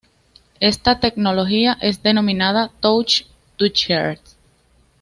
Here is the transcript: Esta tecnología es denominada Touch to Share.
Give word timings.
Esta 0.59 0.99
tecnología 0.99 1.77
es 1.79 2.01
denominada 2.01 2.71
Touch 2.81 3.25
to 3.57 3.67
Share. 3.67 4.19